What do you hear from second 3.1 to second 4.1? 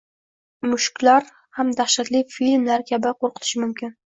qo‘rqitishi mumkin